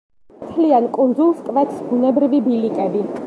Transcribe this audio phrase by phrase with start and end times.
[0.45, 3.05] მთლიან კუნძულს კვეთს ბუნებრივი ბილიკები.